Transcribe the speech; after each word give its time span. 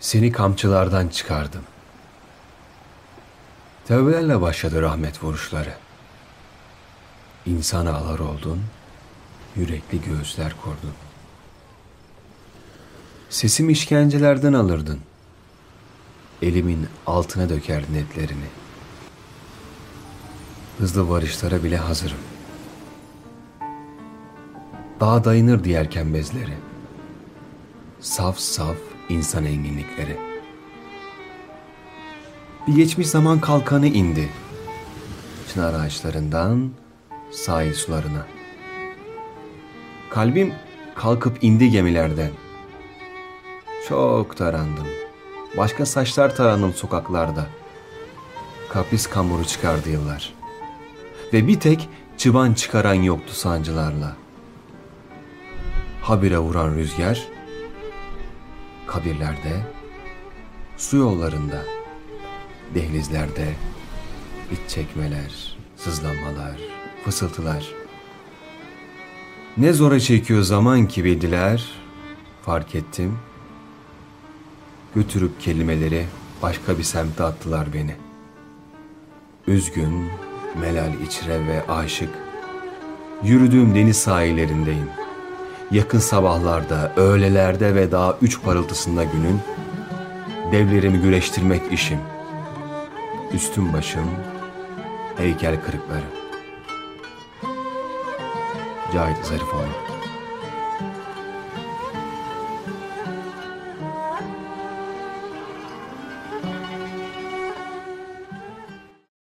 Seni 0.00 0.32
kamçılardan 0.32 1.08
çıkardım. 1.08 1.62
Tevbelerle 3.84 4.40
başladı 4.40 4.82
rahmet 4.82 5.24
vuruşları. 5.24 5.74
İnsana 7.46 7.94
alar 7.96 8.18
oldun, 8.18 8.62
yürekli 9.56 10.02
göğüsler 10.02 10.54
kurdun. 10.62 10.94
Sesim 13.30 13.70
işkencelerden 13.70 14.52
alırdın. 14.52 15.00
Elimin 16.42 16.88
altına 17.06 17.48
dökerdin 17.48 17.94
etlerini. 17.94 18.46
Hızlı 20.78 21.08
varışlara 21.08 21.64
bile 21.64 21.76
hazırım. 21.76 22.20
Daha 25.00 25.24
dayanır 25.24 25.64
diyerken 25.64 26.14
bezleri. 26.14 26.58
Saf 28.00 28.38
saf 28.38 28.76
insan 29.10 29.44
enginlikleri. 29.44 30.16
Bir 32.68 32.74
geçmiş 32.74 33.08
zaman 33.08 33.40
kalkanı 33.40 33.86
indi. 33.86 34.28
Çınar 35.52 35.74
ağaçlarından 35.74 36.70
sahil 37.30 37.74
sularına. 37.74 38.26
Kalbim 40.10 40.54
kalkıp 40.94 41.44
indi 41.44 41.70
gemilerden. 41.70 42.30
Çok 43.88 44.36
tarandım. 44.36 44.86
Başka 45.56 45.86
saçlar 45.86 46.36
tarandım 46.36 46.74
sokaklarda. 46.74 47.46
Kapris 48.68 49.06
kamuru 49.06 49.44
çıkardı 49.44 49.90
yıllar. 49.90 50.34
Ve 51.32 51.46
bir 51.46 51.60
tek 51.60 51.88
çıban 52.16 52.54
çıkaran 52.54 52.94
yoktu 52.94 53.34
sancılarla. 53.34 54.16
Habire 56.02 56.38
vuran 56.38 56.74
rüzgar, 56.74 57.28
kabirlerde, 58.92 59.66
su 60.76 60.96
yollarında, 60.96 61.64
dehlizlerde, 62.74 63.54
iç 64.52 64.58
çekmeler, 64.68 65.56
sızlanmalar, 65.76 66.56
fısıltılar. 67.04 67.68
Ne 69.56 69.72
zora 69.72 70.00
çekiyor 70.00 70.42
zaman 70.42 70.88
ki 70.88 71.04
bildiler, 71.04 71.70
fark 72.42 72.74
ettim. 72.74 73.18
Götürüp 74.94 75.40
kelimeleri 75.40 76.06
başka 76.42 76.78
bir 76.78 76.82
semte 76.82 77.24
attılar 77.24 77.74
beni. 77.74 77.96
Üzgün, 79.46 80.10
melal 80.60 81.00
içre 81.06 81.46
ve 81.46 81.66
aşık. 81.66 82.10
Yürüdüğüm 83.22 83.74
deniz 83.74 83.96
sahillerindeyim. 83.96 84.99
Yakın 85.70 85.98
sabahlarda, 85.98 86.92
öğlelerde 86.96 87.74
ve 87.74 87.92
daha 87.92 88.16
üç 88.22 88.42
parıltısında 88.42 89.04
günün 89.04 89.40
devlerimi 90.52 90.98
güreştirmek 90.98 91.72
işim. 91.72 91.98
Üstüm 93.32 93.72
başım, 93.72 94.10
heykel 95.16 95.60
kırıkları. 95.62 96.04
Cahit 98.94 99.26
Zarifoğlu 99.26 99.99